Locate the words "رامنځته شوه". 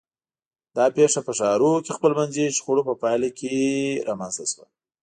4.09-4.65